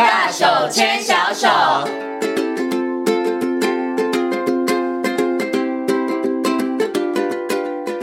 [0.00, 1.99] 大手牵小手。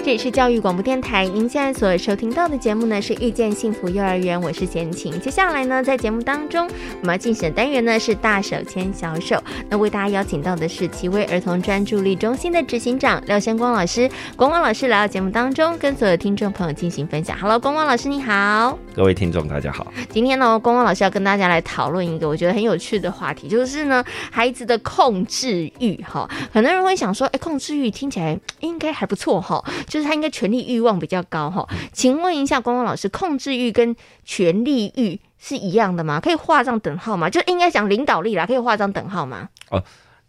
[0.08, 5.20] 这里是教育广播电台，您现在所收听到的节目呢是遇见幸福幼儿园，我是贤琴。
[5.20, 6.66] 接下来呢，在节目当中，
[7.02, 9.38] 我们要进行的单元呢是大手牵小手。
[9.70, 17.38] 那为大家邀请到的是奇威儿童专注力中心的执行长廖先光老师，光光老师来到节目当中，跟所有听众朋友进行分享。
[17.38, 19.92] Hello，光光老师你好，各位听众大家好。
[20.10, 26.02] 今天呢，光光老师要跟大家来讨论一个我觉得很有趣的话题，就是呢孩子的控制欲。
[26.02, 29.62] 哈，很多人会想说，哎，控制欲听起来应该还不错哈。
[29.86, 36.20] 就是他应该权力欲望比较高哈，请问一下光光老师，控制欲跟权力欲是一样的吗？
[36.20, 37.30] 可以画上等号吗？
[37.30, 39.50] 就应该讲领导力啦，可以画上等号吗？
[39.70, 39.84] 哦，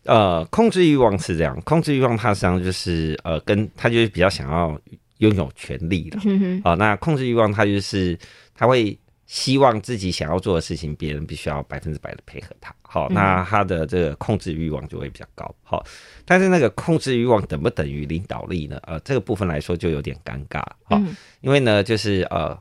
[0.04, 4.78] 呃，控制欲望是这样，控制欲望它实际上就是呃，跟他就是比较想要
[5.18, 6.18] 拥有权力的。
[6.24, 6.62] 嗯哼。
[6.64, 8.18] 哦，那控制欲望他就是
[8.54, 8.98] 他会。
[9.28, 12.74] 希望自己想要做的事情，别人必须要百分之百的配合他。
[12.90, 15.54] 好，那他的这个控制欲望就会比较高。
[15.62, 15.84] 好，
[16.24, 18.80] 但是那个控制欲望等不等于领导力呢？
[18.84, 20.62] 呃，这个部分来说就有点尴尬。
[20.84, 20.98] 好，
[21.42, 22.58] 因为呢，就是呃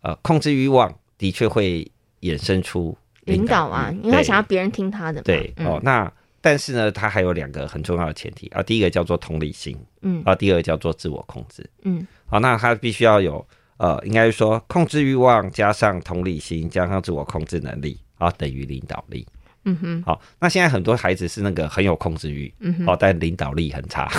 [0.00, 1.88] 呃，控制欲望的确会
[2.22, 5.22] 衍生出领导啊，因为他想要别人听他的。
[5.22, 13.46] 对，哦，那但是呢，他还有两个很重要的前提啊，第一个叫做同理心，嗯，啊，第二个叫做自我控制，嗯，好，那他必须要有。
[13.78, 19.26] 呃，应该是说控制欲望加上同理心加上自我控制能力啊，等于领导力。
[19.64, 24.10] 嗯哼，好，那现在很多孩子是那个很有控制欲，嗯哼，哦，但领导力很差，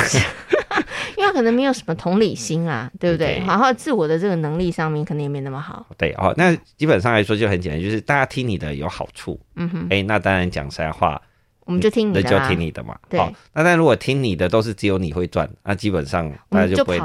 [1.17, 3.41] 因为可能没有什么同理心啊，对不对？
[3.45, 5.85] 然后自我的这个能力上面可能也没那么好。
[5.97, 9.39] 对哦，那基本上来说就很简单，就是大家听你的有好处。
[9.55, 11.21] 嗯哼，哎，那当然讲实在话。
[11.65, 12.97] 我们就听你的，那就听你的嘛。
[13.09, 13.19] 对。
[13.19, 17.03] 好，那但如果听你的都是只有你会赚，那基本上大家就不会理。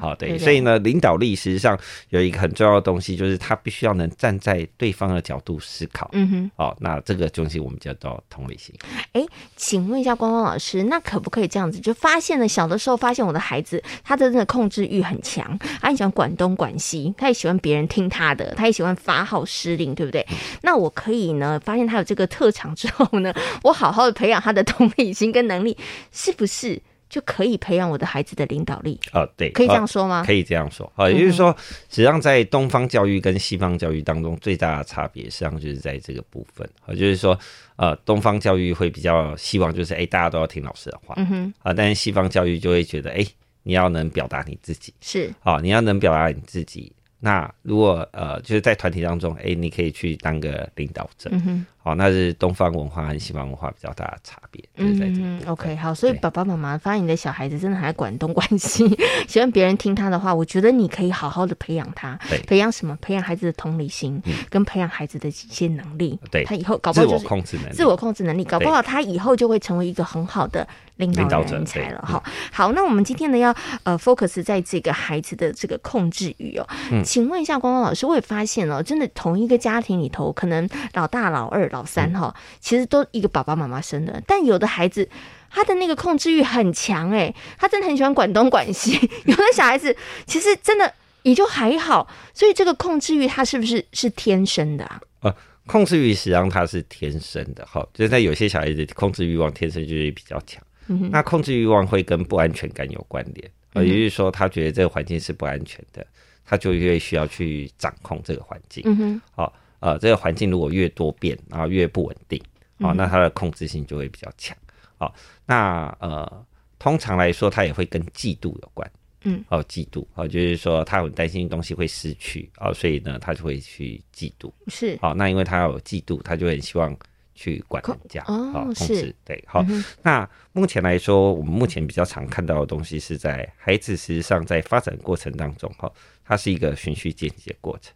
[0.00, 0.38] 好，对。
[0.38, 1.76] 所以呢，领导力实际上
[2.10, 6.08] 有一个很重要的东西，就是他必须要能站在对方的角度思考。
[6.12, 6.50] 嗯哼。
[6.56, 8.72] 好，那这个东西我们叫做同理心。
[9.12, 9.26] 哎，
[9.56, 11.80] 请问一下光光老师，那可不可以这样子？
[11.80, 20.24] 就发现了小的时候，发现我的孩子他的那个控制欲很强，他很喜欢管东管西，他也喜欢别人听他的，他也喜欢发号施令，对不对？
[20.62, 23.95] 那我可以呢，发现他有这个特长之后呢，我好。
[23.96, 25.74] 好好的培养他的同理心跟能力，
[26.12, 29.00] 是不是就可以培养我的孩子的领导力？
[29.12, 30.22] 呃，对，可以这样说吗？
[30.26, 30.92] 可以这样说。
[30.96, 31.56] 啊，也就是说，
[31.88, 36.68] 实际上在东方教育跟西方教育当中，最大的差别实际上就是在这个部分。
[36.84, 37.38] 啊，就是说，
[37.76, 41.14] 呃，东方教育会比较希望就是，哎，大家都要听老师的话。
[41.16, 41.54] 嗯哼。
[41.62, 43.24] 啊，但是西方教育就会觉得，哎，
[43.62, 44.92] 你要能表达你自己。
[45.00, 45.32] 是。
[45.42, 46.92] 啊，你要能表达你自己。
[47.18, 51.30] 那如果呃，就是在团体当中，哎，你可以去当个领导者。
[51.32, 51.66] 嗯哼。
[51.86, 54.60] 好，那是东方文化和西方文化比较大的差别。
[54.74, 58.84] 嗯，OK，好，所以爸爸妈妈发现你的小孩子真的还管东管西，
[59.28, 62.18] 喜欢别人听他的话，我觉得你可以好好的培养他。
[62.48, 62.98] 培养什么？
[63.00, 64.20] 培养孩子的同理心，
[64.50, 66.18] 跟培养孩子的一些能力。
[66.28, 67.72] 对，他以后搞不好就是自我控制能力。
[67.72, 72.02] 自我控制能力，搞不好他以后就会成为一个很好的领导人才了。
[72.02, 72.20] 哈，
[72.50, 73.54] 好，那我们今天呢要
[73.84, 76.66] 呃 focus 在这个孩子的这个控制欲哦。
[76.90, 77.04] 嗯。
[77.04, 81.70] 请问一下光光老师，我也发现哦，真的同一个家庭里头，可能老大、老二。
[81.76, 85.06] 老三哈，其实都一个爸爸妈妈生的，但有的孩子
[85.50, 88.92] 他的那个控制欲很强哎，他真的很喜欢管东管西。
[89.26, 89.94] 有的小孩子
[90.26, 90.92] 其实真的
[91.22, 95.00] 也就还好，所以这个控制欲他是不是是天生的啊？
[95.20, 100.62] 呃，控制欲实际上他是天生的哈，就是在有些小孩子控制欲望天生就是比较强。
[100.88, 106.06] 嗯，那控制欲望会跟不安全感有关联，呃，也就是说他觉得这个环境是不安全的，
[106.44, 108.82] 他就越需要去掌控这个环境。
[108.86, 109.52] 嗯哼，好。
[109.80, 112.42] 呃，这个环境如果越多变，然后越不稳定，
[112.80, 114.56] 好、哦，那它的控制性就会比较强。
[114.98, 115.12] 好、哦，
[115.44, 116.46] 那呃，
[116.78, 118.90] 通常来说，它也会跟嫉妒有关。
[119.28, 124.52] 嗯，哦，嫉妒，哦，就是说他很担心东西会失去，哦，所以呢，他就会去嫉妒。
[124.68, 126.96] 是，好、哦，那因为他有嫉妒，他就很希望
[127.34, 129.12] 去管人家，哦，哦，控制。
[129.24, 135.92] 对，好、哦，嗯、那目前来说，我们目前比较常看到的东西是在孩子实际上在发展过程当中，哈、哦，
[136.24, 137.92] 它是一个循序渐进的过程。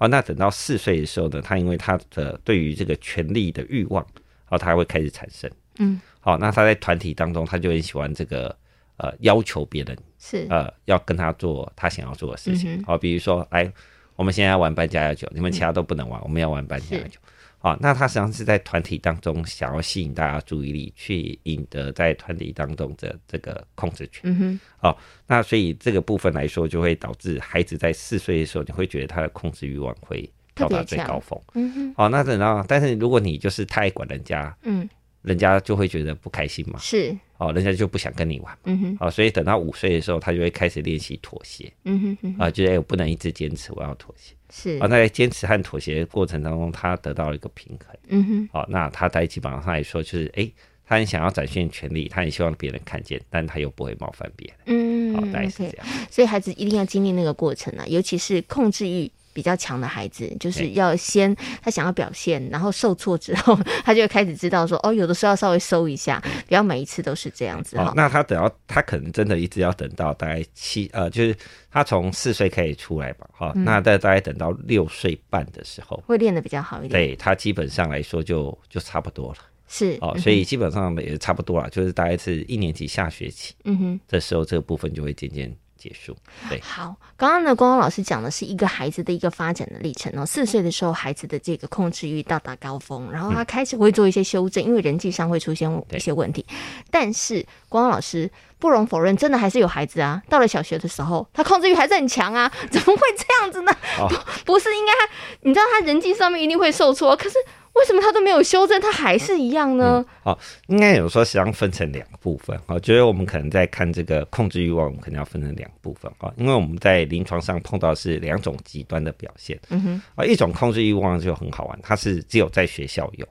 [0.00, 4.02] 好，那等到四岁的时候呢，他因为他的对于这个权力的欲望，
[4.48, 5.50] 哦，他会开始产生。
[5.78, 8.56] 嗯，好，那他在团体当中，他就很喜欢这个
[8.96, 12.82] 呃要求别人是呃要跟他做他想要做的事情。
[12.82, 13.70] 好，比如说，来，
[14.16, 17.20] 我们现在要玩扮家家酒，你们其他都不能玩，我们要玩扮家家酒。
[17.60, 24.22] 啊，那他实际上是在团体当中想要吸引大家注意力，去赢得在团体当中的这个控制权。
[24.24, 24.60] 嗯哼。
[24.80, 24.96] 哦，
[25.26, 31.38] 那所以这个部分来说，就会导致孩子在四岁的时候，你会觉得他的控制欲望会到达最高峰。
[31.52, 31.94] 嗯哼。
[31.94, 34.88] 好，那等到，但是如果你就是太爱管人家，嗯，
[35.22, 37.16] 人家就会觉得不开心嘛，是。
[37.38, 44.76] 哦，人家就不想跟你玩，嗯哼，哦，所以等到五岁的时候，他就会开始练习妥协，嗯哼，啊，觉得哎，我不能一直坚持，我要妥协，是。
[44.78, 56.14] 啊，那在坚持和妥协的过程当中，他得到了一个平衡，嗯哼，好，那他在基本上来说，就是哎、欸，他很想要展现权利，他很希望别人看见，但他又不会冒犯别人，嗯，好，大概是这样，okay.
[56.14, 59.10] 所以孩子一定要经历那个过程啊，尤其是控制欲。
[59.32, 67.76] 比较强的孩子，就是要先他想要表现，然后受挫之后， 他就会开始知道说，哦，有的时候要稍微收一下，不要每一次都是这样子。
[67.76, 71.36] 哦，那他等到他可能真的一直要等到大概七呃，就是
[71.70, 76.90] 他从四岁开始出来吧，哈、嗯，那大概等到六岁半的时候，会练得比较好一点。
[76.90, 79.38] 对他基本上来说就就差不多了，
[79.68, 85.54] 是哦，所以基本上也差不多了，就是大概是一年级下学期，嗯哼，这时候这个部分就会渐渐。
[85.80, 86.14] 结束。
[86.48, 90.26] 对，好，刚刚呢，光光老师讲的是一个孩子的一个发展的历程哦。
[90.26, 96.44] 四岁的时候，孩子的这个控制欲到达高峰，然后他开始会做一些修正，嗯、因为人际上会出现一些问题。
[96.90, 103.72] 但是光光老师不容否认，真的还是有孩子啊，到了小学的时候，他控制欲还是很强啊， 怎么会这样子呢？
[103.98, 107.36] 哦、不，不是应该他，你知道他人际上面一定会受挫，可是。
[107.74, 110.04] 为什么他都没有修正，他还是一样呢？
[110.24, 110.36] 哦，
[110.66, 112.58] 应该有说实际上分成两部分。
[112.66, 119.58] 我觉得我们可能在看这个控制欲望，我们可能要分成两部分啊，因为我们在临床上碰到是两种极端的表现。
[119.70, 123.26] 嗯哼，啊，一种控制欲望就很好玩，它是只有在学校有。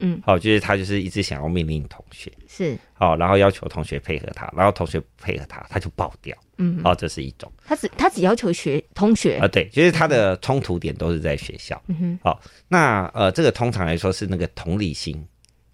[0.00, 6.36] 嗯，好，就是他就是一直想要命令同学，是，好，然后要求同学配合他，然后同学配合他，他就爆掉。
[6.58, 7.50] 嗯，好，这是一种。
[7.64, 11.80] 他只他只要求学同学啊，对，就是他的冲突点都是在学校。
[11.86, 15.24] 嗯哼，好，那呃，这个通常来说是那个同理心，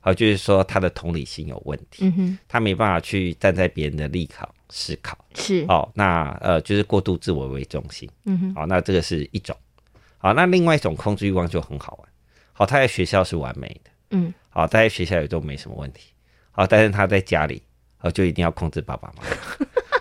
[0.01, 2.05] 好，就是说他的同理心有问题。
[2.05, 5.17] 嗯哼，他没办法去站在别人的立场思考。
[5.35, 8.09] 是，哦，那呃，就是过度自我为中心。
[8.27, 9.57] 嗯哼，好，那这个是一种。
[10.19, 12.09] 好，那另外一种控制欲望就很好玩。
[12.53, 13.91] 好，他在学校是完美的。
[14.15, 16.13] 嗯，好，在学校也都没什么问题。
[16.53, 17.63] 好，但是他在家里，
[18.01, 19.31] 哦，就一定要控制爸爸妈妈。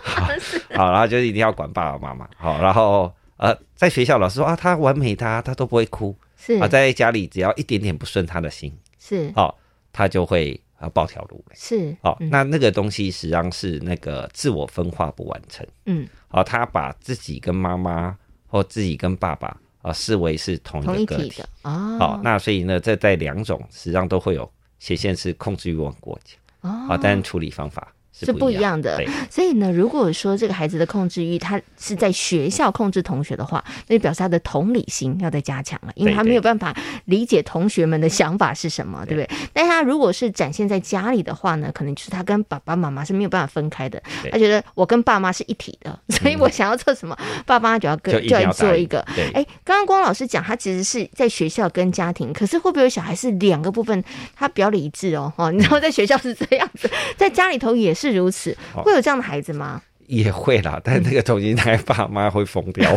[0.02, 0.28] 好，
[0.76, 2.28] 好，然后就一定要管爸爸妈妈。
[2.36, 6.16] 好，然后呃，在学校老师说啊，他完美他，他他都不会哭。
[6.36, 9.52] 是啊，在家里只要一点点不顺他的心，是哦，
[9.92, 11.56] 他就会啊暴跳如雷。
[11.56, 15.66] 是哦，那那个东西实际上是那个自我分化不完成。
[15.86, 18.16] 嗯，好，他把自己跟妈妈
[18.46, 19.56] 或自己跟爸爸。
[19.84, 27.93] 啊，视为是同一个个体，哦，好，那所以呢，这在两种实际上都会有显现是控制欲望过强哦，啊，但处理方法。
[28.16, 28.96] 是不一样的，
[29.28, 36.72] 所以呢，如果说这个孩子的控制欲，他是在学校控制同学的话，那就表示他的同理心要再加强了，因为他没有办法
[37.06, 39.28] 理解同学们的想法是什么，对不对？
[39.52, 44.00] 但他如果是展现在家里的话呢，可能就是他跟爸爸妈妈是没有办法分开的，
[44.30, 49.00] 他觉得我跟爸妈是一体的，所以我想要做什么，爸妈就要 跟就要做一个。
[49.32, 54.04] 哎，刚刚光老师讲，他其实是在学校跟家庭，可是会不会有小孩是两个部分，
[54.36, 55.32] 他比较理智哦？
[55.36, 56.88] 哦，你知道在学校是这样子，
[57.18, 58.03] 在家里头也是。
[58.10, 59.80] 是如此，会有这样的孩子吗？
[59.82, 62.94] 哦、也会啦，但那个东西，他爸妈会疯掉。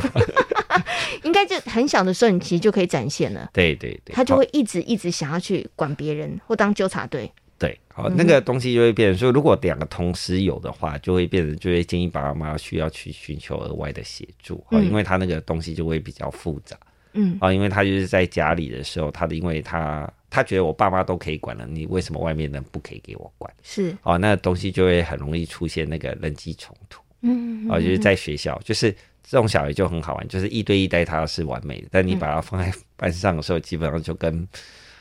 [1.23, 3.49] 应该就很小的时候，你其实就可以展现了。
[3.53, 7.31] 对对对，他就会一直一直想要去管别人或当纠察队。
[7.57, 16.77] 对，好，那个东西就会变成说，如果两个同时有的话，就会变成就会建议爸爸妈妈需要去寻求额外的协助，嗯，因为他那个东西就会比较复杂。
[17.13, 20.11] 嗯，啊，因为他就是在家里的时候，他的因为他。
[20.29, 23.51] 他觉得我爸妈都可以管了，你为什么外面人不可以给我管？
[23.63, 27.01] 是哦，那东西就会很容易出现那个人际冲突。
[27.21, 28.91] 嗯，嗯，嗯，哦，就是在学校，就是
[29.23, 34.47] 这种小孩就很好玩，就是一对一带他是完美的，但你把他放在班上的时候，基本上就跟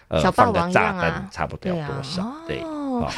[0.08, 3.10] 呃放个炸弹差不多多少，对，哦。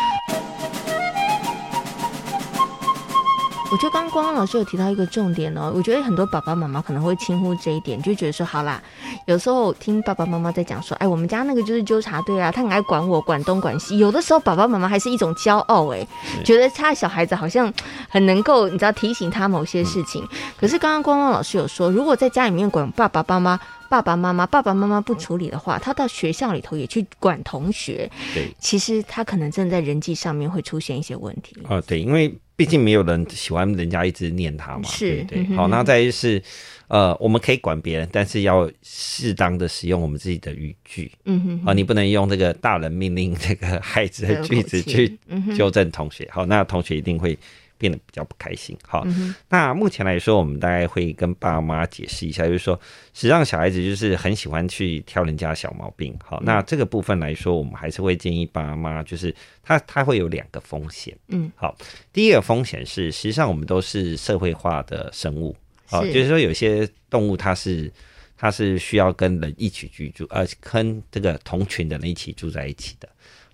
[3.70, 8.82] 我觉得刚刚光光老师有提到一个重点哦，我觉得很多爸爸妈妈可能会轻忽这一点，就觉得说好啦，
[9.26, 13.98] 有时候听爸爸妈妈在讲说，哎，我们家那个就是纠察队啊，他很爱管我，管东管西。
[13.98, 16.06] 有的时候爸爸妈妈还是一种骄傲，哎，
[16.44, 17.70] 觉得他小孩子好像
[18.08, 20.26] 很能够，你知道提醒他某些事情。
[20.58, 23.60] 可是刚刚光光老师有说，如果在家里面管爸爸妈妈。
[23.88, 28.10] 爸爸妈妈，爸爸妈妈不处理的话，他到学校里头也去管同学。
[28.34, 31.56] 对，其实他可能真的在人际上面会出现一些问题。
[31.68, 34.88] 啊，对，因为毕竟没有人喜欢人家一直念他嘛。
[34.88, 35.56] 是，对，对。
[35.56, 36.42] 好，那再就是，
[36.88, 41.10] 呃，我们可以管别人，但是要适当的使用我们自己的语句。
[41.24, 41.62] 嗯哼。
[41.66, 45.18] 啊，你不能用这个大人命令这个孩子的句子去
[45.56, 46.28] 纠正同学。
[46.30, 47.38] 好，那同学一定会。
[47.78, 48.76] 变得比较不开心。
[48.86, 52.78] 好，嗯，那目前来说，我们大概会跟爸妈解释一下，就是说，
[53.14, 56.14] 实际上小孩子就是很喜欢去挑人家小毛病。
[56.22, 61.16] 好，那这个部分来说，我们还是会建议爸妈，就是他他会有两个风险。
[61.28, 61.74] 嗯，好，
[62.12, 65.56] 第一个风险是，实际上我们都是社会化的生物。
[65.86, 67.90] 好，就是说有些动物它是
[68.36, 73.08] 它是需要跟人一起居住，呃，跟这个同群的人一起住在一起的。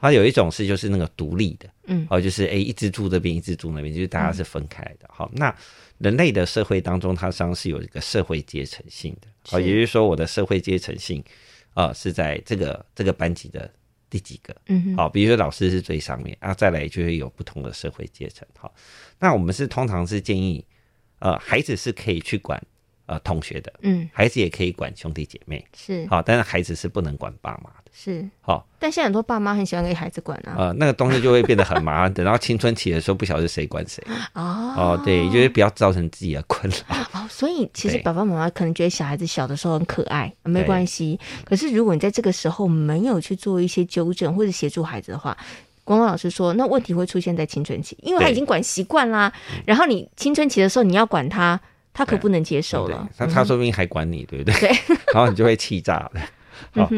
[0.04, 5.08] 好，有一种是就是那个独立的，嗯，哦，就是诶、欸，一直住这边，一直住那边，就是大家是分开的。
[5.08, 5.56] 好、嗯，那
[5.96, 11.24] 人类的社会当中，它实际上是有一个社会阶层性的，好，也就是说我的社会阶层性，
[11.72, 13.72] 啊、呃，是在这个这个班级的
[14.10, 18.46] 第几个，嗯，好，比如说老师是最上面啊，再来就会有不同的社会阶层。
[18.58, 18.74] 好，
[19.18, 20.62] 那我们是通常是建议，
[21.20, 22.62] 呃，孩子是可以去管。
[23.06, 28.66] 呃，同学的，嗯，孩子也可以管兄弟姐妹，是好，但是孩子是不能管爸妈的，是好。
[28.78, 34.02] 但现在很多爸妈很喜欢给孩子管啊，呃，那个东西就会变得很麻烦， 等到青春期的时候，不晓得谁管谁。
[34.32, 36.96] 哦哦，对，就是不要造成自己的困扰。
[37.12, 41.20] 哦，所以其实爸爸妈妈可能觉得小孩子小的时候很可爱，没关系。
[41.44, 45.36] 可是如果你在这个时候没有去做一些纠正或者协助孩子的话，
[45.84, 49.30] 光光老师说，那问题会出现在青春期，因为他已经管习惯啦。
[49.66, 51.60] 然后你青春期的时候你要管他。
[51.94, 54.52] 他可不能接受了，他他说不定还管你，对不对？
[54.54, 54.68] 对，
[55.14, 56.20] 然后你就会气炸了。
[56.72, 56.88] 好，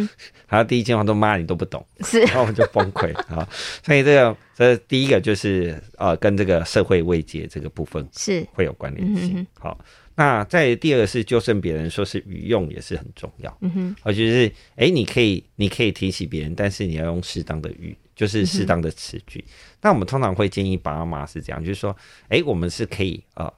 [0.46, 3.46] 他第一句话都骂你都不懂，是， 然后我们就崩溃啊。
[3.82, 9.46] 所以这个这第一个就是呃，跟这个社会慰藉这个部分是会有关联性。
[9.58, 9.78] 好，
[10.14, 13.56] 那再第二个是纠正别人，说是语用也是很重要。
[13.62, 19.42] 嗯哼，而就是哎，你可以你可以提起别人，但是你要用适当的语，就是适当的词句。
[19.80, 21.96] 那我们通常会建议爸妈是这样，就是说，
[22.28, 23.46] 哎，我们是可以啊。
[23.46, 23.52] 呃，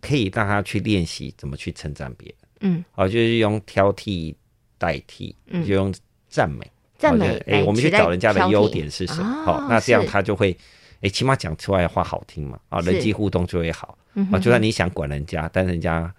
[0.00, 4.34] 可以让他去练习怎么去称赞别人，嗯，好、哦，就是用挑剔
[4.78, 5.92] 代替，嗯，就用
[6.28, 9.42] 赞美，赞美，哎、我们去找人家的优点是什么？
[9.44, 16.12] 好、那这样他就会，哎、欸，起码讲出来的话好听嘛，啊、哦，人际互动就会好，啊、哦，就算你想管人家，但人家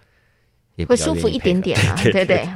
[0.75, 2.47] 也会舒服一点点啊，对 对，对。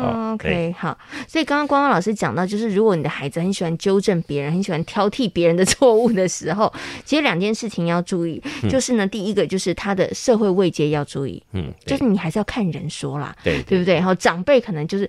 [0.00, 0.96] 哦、OK，好，
[1.28, 6.72] 所以刚刚光光老师讲到，就是如果你的孩子很喜欢纠正别人，很喜欢挑剔别人的 错误的时候，
[7.04, 13.94] 其实两件事情要注意，嗯、 就是呢，第一个就是他的社会位阶要注意，嗯，就是你还是要看人说啦，对，对不对？
[13.94, 15.08] 然后长辈可能就是。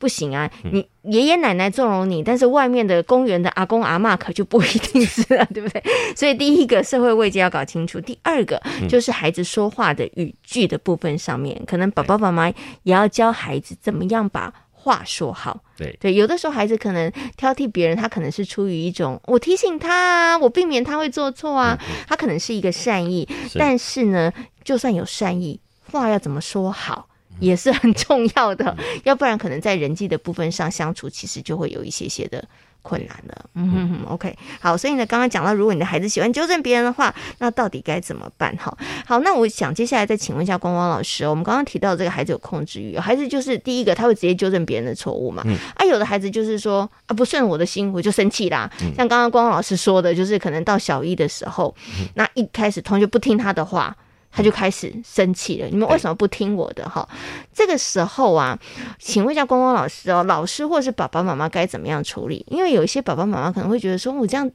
[0.00, 0.50] 不行啊！
[0.72, 5.82] 你爷爷奶奶纵容你，但是外面的公园的阿公阿嬷可就不一定是了， 对不对？
[6.16, 15.60] 所以第一个社会位阶要搞清楚，第二个就是孩子说话的语句的部分上面，可能爸爸妈妈也要教孩子怎么样把话说好。
[15.76, 21.78] 对对，有的时候孩子可能挑剔别人，他可能是出于一种我提醒他啊，我避免他会做错啊，
[22.08, 23.28] 他可能是一个善意，
[23.58, 24.32] 但是呢，
[24.64, 27.06] 就算有善意，话要怎么说好？
[27.40, 32.44] 也是很重要的，要不然可能在人际的部分上相处，其实就会有一些些的
[32.82, 33.44] 困难了。
[33.54, 38.54] 嗯哼哼，OK，好，所以呢，刚刚讲到，如果你的孩子喜欢纠正别人的话，那到底该怎么办？
[38.56, 45.42] 哈，好，那我想接下来再请问一下光光老师，我们刚刚提到这个孩子有控制欲，孩子就是第一个他会直接纠正别人的错误嘛？
[45.76, 48.70] 啊，有的孩子就是说啊，不顺我的心，我就生气啦。
[48.96, 51.74] 像刚刚光光老师说的，就是可能到小一的时候，
[52.14, 53.96] 那一开始同学不听他的话。
[54.30, 56.88] 他就开始生气了，你们为什么不听我的？
[56.88, 57.08] 哈，
[57.52, 58.58] 这个时候啊，
[58.98, 62.46] 请问一下光光老师哦，老师或者是爸爸妈妈该怎么样处理？
[62.48, 64.50] 因为有一些爸爸妈妈可能会觉得说，我这样，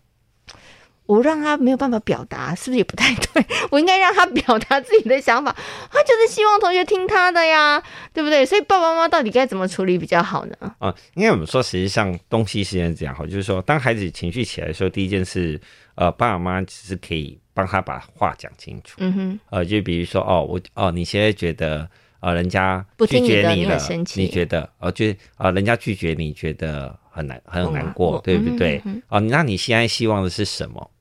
[1.05, 3.46] 我让他没有办法表达，是不是也不太对？
[3.70, 5.55] 我应该让他表达自己的想法，
[5.91, 8.46] 他就是希望同学听他的呀，对不对？
[8.46, 10.55] 所以爸爸妈妈到底该怎么处理比较好呢？
[10.79, 15.60] 啊，因为我们说，实际上东西是这样哈，就是说，当孩子情绪起来的时候，第一件事，
[15.96, 17.38] 呃，爸爸妈妈其实可以。
[17.55, 25.05] 帮他把话讲清楚，嗯哼，呃，就比如说，哦，我，哦，你现在觉得，呃，人家拒绝你了，你，你，你觉得，哦，就，
[25.38, 28.81] 呃，人家拒绝你觉得很难，很难过，对不对？
[28.83, 30.91] 嗯、哦，那你现在希望的是什么？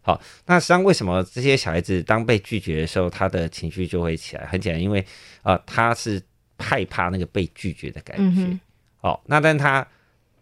[0.00, 4.46] 好，那实际上为什么这些小孩子当被拒绝的时候，他的情绪就会起来？
[4.46, 5.04] 很简单，因为，
[5.42, 6.18] 呃，他是
[6.58, 8.42] 害怕那个被拒绝的感觉。
[8.42, 8.58] 嗯、
[9.02, 9.86] 哦，那但他。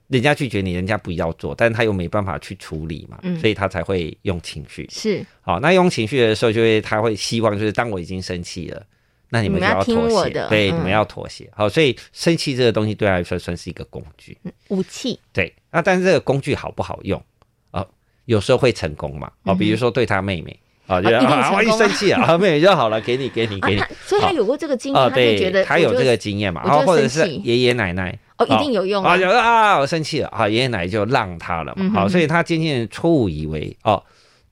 [0.08, 4.88] 人家拒绝你，人家不要做，但是他又没办法去处理嘛，嗯、所以他才会用情绪。
[4.90, 8.82] 是，好，那用情绪的时候，就会他会希望就是当我已经生气了，
[9.28, 11.50] 那你们就要妥协，对，嗯、你们要妥协。
[11.54, 14.36] 好，所以生气这个东西对他来说算是一个工具，
[14.68, 15.20] 武器。
[15.32, 17.22] 对，那但是这个工具好不好用
[17.70, 17.86] 啊？
[18.24, 20.58] 有时候会成功嘛，啊，比如说对他妹妹。
[20.88, 23.82] 啊，就啊，我一生气 啊，妹妹就好了，给你，给你，给你。
[24.06, 34.02] 所以他有过这个经验，他就觉得他有这个经验嘛，然后或者是爷爷奶奶哦，一定有用啊，有啊，我生气了啊，爷爷奶奶就让他了嘛，好，所以他渐渐错误以为哦，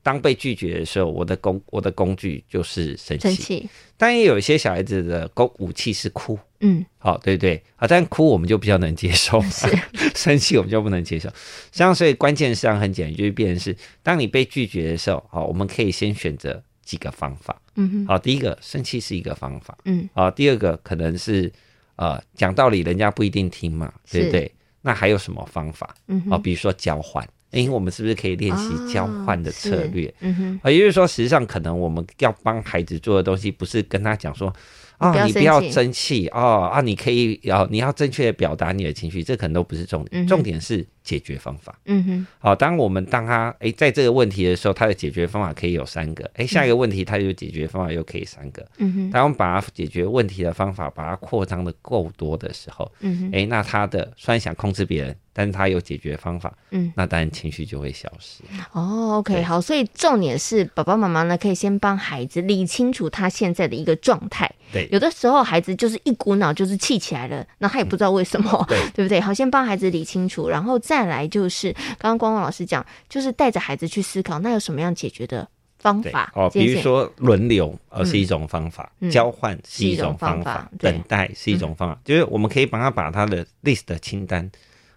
[0.03, 3.67] 当被拒绝的时候，我的工我的工具就是生气，
[3.97, 6.37] 但也有一些小孩子的工武器是哭。
[6.59, 9.67] 嗯，好，对对啊，但哭我们就比较能接受， 是。
[10.15, 11.29] 生气我们就不能接受。
[11.29, 11.35] 实
[11.71, 17.61] 际上，所以关键实际上很简单，就是变成是，当你被拒绝的时候，好，我们可以先选择几个方法。
[17.75, 19.77] 嗯哼，好，第一个生气是一个方法。
[19.85, 21.51] 嗯，好，第二个可能是
[21.97, 24.51] 呃讲道理，人家不一定听嘛，对不对？
[24.81, 25.93] 那还有什么方法？
[26.07, 30.11] 嗯，好，比如说交换，哎，我们是不是可以练习交换的策略？
[30.21, 34.51] 嗯哼，啊，也就是说，实际上可能我们要帮孩子做的东西，不是跟他讲说。
[34.97, 36.67] 啊、哦，你不要生气哦！
[36.73, 41.73] 啊，你可以要你要正确的表达你的情绪，这可能都不是重点，嗯、重点是解决方法。
[41.85, 48.67] 嗯哼，好，当我们当他哎、欸、在这个问题的时候，他的解决方法可以有三个，哎、欸，下一个问题他有解决方法又可以三个。
[48.79, 55.15] 嗯哼，当我们把它解决问题的方法把它扩张的够多的时候，嗯哼，哎、欸，那他的虽然想控制别人。
[55.39, 58.41] 但是他有解决方法，嗯，那当然情绪就会消失。
[58.71, 64.51] 哦，OK，好，所以重点是爸爸妈妈呢，可以先帮孩子理清楚他现在的一个状态。
[64.73, 69.21] 对，有的时候孩子就是一股脑就是气起来了，那他也不知道为什么，嗯、对， 对不对？
[69.21, 75.47] 好，先帮孩子理清楚，然后再来就是刚刚光光老师讲，就是带着孩子去思考，那有什么样解决的
[75.79, 76.31] 方法？
[76.35, 81.95] 哦，比如说轮流，呃，是一种方法；嗯、交换是一种方法；嗯、等待是一种方法。
[81.95, 84.49] 嗯、就是我们可以帮他把他的 list 的清单。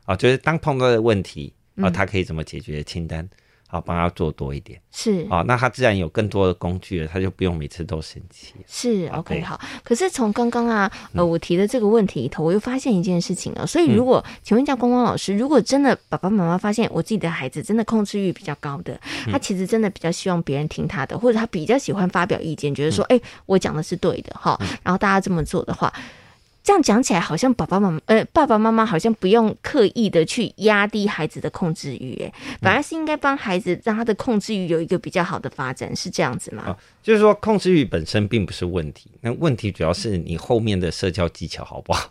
[0.05, 3.29] 啊，就是当碰到的问题啊，他可以怎么解决的清单，
[3.71, 5.25] 好帮他做多一点，是。
[5.31, 8.55] 啊，那他自然有更多的工具了，他就不用每次都生气。
[8.67, 13.65] 是 OK 好，可是从刚刚啊，呃，我提的这个问题里头，我又发现一件事情啊。
[13.65, 19.01] 所以如果请问一下光光老师，如果真的爸爸妈妈发现我自己的孩子真的控制欲比较高的，
[19.31, 25.93] 他其实真的比较希望别人听他的，或者他比较喜欢发表意见，觉得说，哎，我讲的是对的哈，然后大家这么做的话。
[26.63, 36.65] 这样讲起来，好像爸爸妈妈，呃，爸爸妈妈好像不用刻意的去压低孩子的控制欲，哎，反而是应该帮孩子让他的控制欲有一个比较好的发展，是这样子吗？
[36.69, 42.11] 哦，就是说控制欲本身并不是问题，那问题主要是你后面的社交技巧好不好？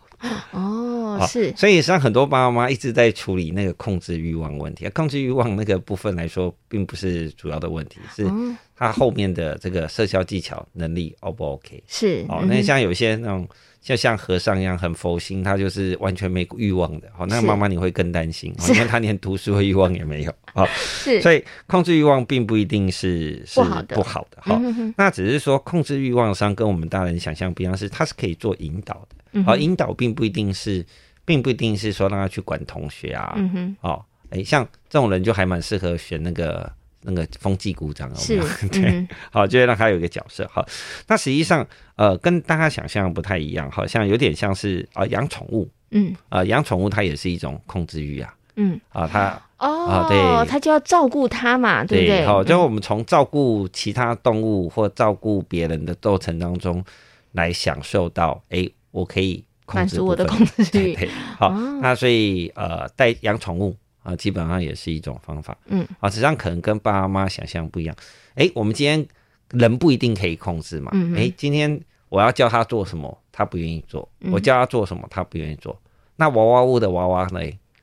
[0.52, 8.28] 哦，是，所以实际上很多爸爸妈妈一直在处理那个控制欲望问题，控制欲望那个部分来说，并不是主要的问题，是
[8.76, 11.82] 他后面的这个社交技巧能力 O 不 OK？
[11.88, 13.48] 是，哦，那像有些那种。
[13.82, 17.08] 就像和尚一样很佛心，他就是完全没欲望的。
[17.14, 20.34] 好，那妈妈你会更担心，因为他连读书的欲望也没有。
[20.54, 24.42] 啊，是，所以控制欲望并不一定是是不好的。
[24.42, 24.62] 好，
[24.98, 29.44] 那只是说控制欲望上跟我们大人想象不一样，是他是可以做引导的。
[29.44, 30.86] 好，引导并不一定是，
[31.26, 33.34] 并不一定是说让他去管同学啊。
[33.38, 33.76] 嗯哼。
[33.82, 36.72] 哦，哎，像这种人就还蛮适合选那个。
[37.02, 38.38] 那个风纪股长是，
[38.70, 40.48] 对，嗯、好，就会让他有一个角色。
[40.52, 40.66] 好，
[41.08, 41.66] 那实际上，
[41.96, 52.26] 呃，跟大家想象不太一样，好像有点像是啊，养宠物，嗯，啊，养宠物它也是一种控制欲啊，嗯，啊，它哦，啊，对，它就要照顾它嘛，对不对？
[52.26, 56.84] 好，就我们从照顾其他动物或照顾别人的过程当中
[57.32, 59.44] 来享受到，哎、欸，我可以
[59.74, 63.76] 满足我的控制欲， 对，好，哦、那所以呃，带养宠物。
[64.10, 65.58] 啊，基本上也是一种方法。
[65.68, 67.96] 嗯，啊，实际上可能跟爸妈想象不一样。
[68.36, 69.06] 哎、欸，我们今天
[69.52, 70.92] 人不一定可以控制嘛。
[70.94, 75.80] 嗯，哎、欸，今天我要叫他做什么，他不愿意做；我叫他做什么，他不愿意做。
[76.16, 77.40] 那娃娃屋的娃娃呢？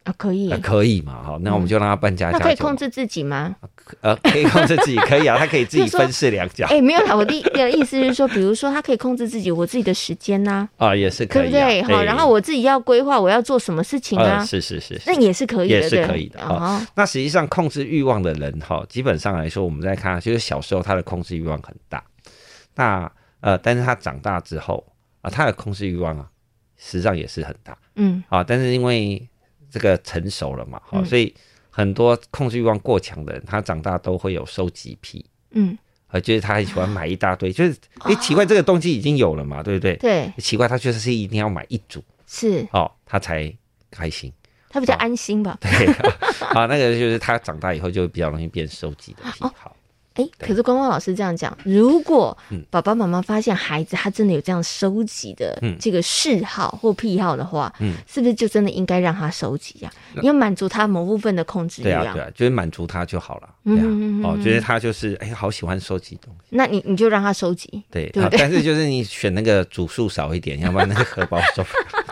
[0.06, 1.20] 啊，可以，啊、可以嘛？
[1.24, 2.38] 好，那我们就让他扮家家酒。
[2.38, 3.56] 他可以控制自己吗？
[4.00, 6.64] 呃，可以控制自己，可以啊， 他可以自己分饰两角。
[6.66, 10.68] 哎、欸，没有啦，我的的意思是说，比如说他可以控制自己，我自己的时间呐。
[10.76, 11.96] 啊，也是可以、啊，对不对？
[11.96, 14.38] 好，然后我自己要规划我要做什么事情啊？
[14.38, 16.40] 呃、是是是，是，那也是可以的，也是可以的。
[16.40, 22.00] 好、哦，那实际上控制欲望的人哈，基本上来说，我们在看，就是小时候他的控制欲望很大，
[22.76, 24.84] 那呃，但是他长大之后
[25.20, 26.26] 啊，他的控制欲望啊，
[26.76, 27.76] 实际上也是很大。
[27.94, 29.28] 嗯，啊，但是因为
[29.70, 31.34] 这个成熟了嘛，好，所以
[31.70, 35.76] 很多控制欲望过强的人，他长大都会有收集癖，嗯，
[36.08, 39.96] 啊，就是他很喜欢买一大堆， 就是哎，奇怪，这个东西已经有了嘛，对不对？
[39.96, 42.66] 对，奇怪，他确实是一定要买一组，是。
[42.72, 43.52] 哦，他才
[43.90, 44.32] 开心，
[44.68, 45.58] 他比较安心吧？
[45.60, 45.86] 对，
[46.54, 49.76] 啊，那个就是他长大以后就比较容易变收集的癖好。
[50.16, 52.36] 哎、欸，可是光光老师这样讲，如果
[52.70, 60.20] 爸爸妈妈发现孩子他真的有这样收集的这个嗜好或癖好的话，嗯，是不是就真的应该让他收集呀、啊？
[60.22, 62.12] 要满足他某部分的控制欲啊？
[62.12, 63.48] 对啊，就是满足他就好了。
[63.64, 64.24] 嗯。
[64.24, 66.56] 哦，觉得他就是哎，好喜欢收集东西。
[66.56, 67.82] 那你你就让他收集。
[67.90, 68.38] 对，对，对。
[68.38, 71.62] 但是就是你选那个组数少一点，要不然那个荷包收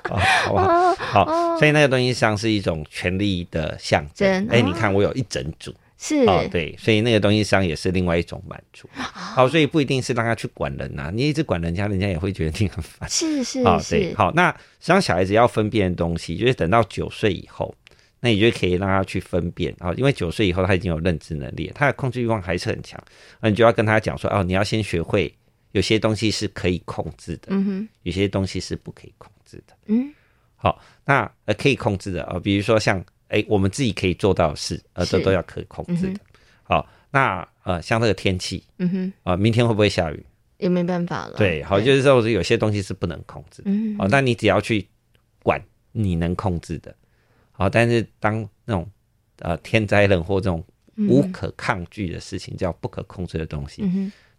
[0.08, 0.94] 好， 好不好？
[0.94, 4.28] 好，所以那个东西像是一种权力的象征。
[4.50, 5.72] 哎、欸，你看我有一整组。
[6.06, 8.86] 是哦，对，所以那个东西上也是另外一种满足。
[8.92, 13.08] 好，所以不一定是让他去管人呐、啊，你一直管人家，人家也会觉得你很烦。
[13.08, 17.74] 是是啊，对，好，那实际上小孩子要分辨的东西，就是等到九岁以后，
[18.20, 23.02] 那你就可以让他去分辨啊，因为九岁以后他已经有认知能力，他的控制欲望还是很强，
[23.40, 25.34] 那你就要跟他讲说，哦，你要先学会
[25.72, 30.12] 有些东西是可以控制的，嗯哼，有些东西是不可以控制的，嗯，
[30.54, 33.02] 好，那呃可以控制的啊，比如说像。
[33.34, 36.12] 哎、欸，我们自己可以做到的事，呃，这都要可以控制的。
[36.12, 36.20] 嗯、
[36.62, 40.24] 好，那呃，像这个天气，嗯哼，啊、呃，明天会不会下雨？
[40.58, 41.34] 也没办法了。
[41.36, 43.70] 对，好，就是说有些东西是不能控制的。
[43.72, 44.86] 嗯，好，那你只要去
[45.42, 46.94] 管你能控制的。
[47.50, 48.88] 好，但是当那种
[49.40, 50.64] 呃天灾人祸这种
[50.96, 53.82] 无可抗拒的事情，叫不可控制的东西，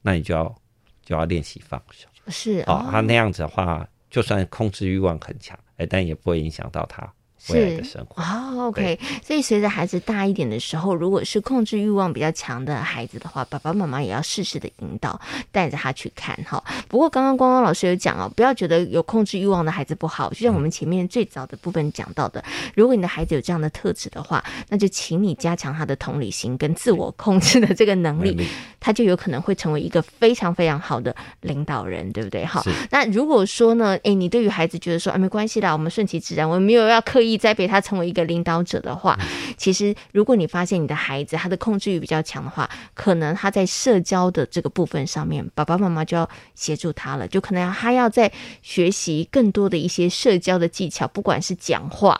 [0.01, 0.55] 那你就要
[1.03, 2.07] 就要练习放手。
[2.29, 7.13] 是，哦，他那样子的话，就算控制欲望很强，哎，但也不会影响到他。
[7.49, 8.21] 未来的生活。
[8.21, 8.99] 哦，OK。
[9.23, 15.19] 所以随着孩子大一点的时候，如果是控制欲望比较强的孩子的话，爸爸妈妈也要适时的引导，
[15.51, 16.63] 带着他去看哈。
[16.87, 22.43] 不过刚刚光光老师有讲哦，不要觉得有控制欲望的孩子不好，就像我们前面最早的部分讲到的，
[22.75, 28.47] 如果你的孩子有这样的特质的话，那就请你加强他的同理心跟自我控制的这个能力，
[28.79, 32.45] 他就有可能会成为一个非常非常好的领导人，对不对？
[32.45, 39.17] 好，那如果说呢，哎，你对于孩子觉得说，啊，没关系啦，我们顺其自然，我们没有要刻意栽培他成为一个领导者的话，
[39.57, 52.17] 其实如果你发现你的孩子他的控制欲比较强的话，可能他在社交的这个部分上面，爸爸妈妈就要协助他了，就可能他要在学习更多的一些社交的技巧，不管是讲话，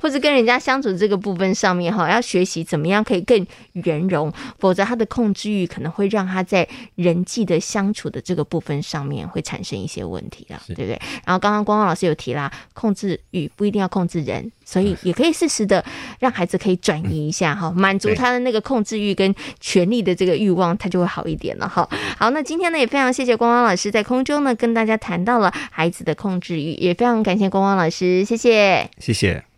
[0.00, 11.00] 或者跟人家相处这个部分上面哈，要学习怎么样可以更圆融，否则他的控制欲可能会让他在人际的相处的这个部分上面会产生一些问题了，对不对？
[11.24, 15.84] 然后刚刚光光老师有提啦，控制欲不一定要控制人，所以也可以适时的
[16.18, 21.88] 让孩子可以转移一下哈，满足他的那个控制欲跟权力的这个欲望，他就会好一点了哈。
[22.18, 29.49] 好，那今天呢也非常谢谢光光老师在空中呢跟大家谈到了孩子的控制欲，也非常感谢光光老师，谢谢，谢谢。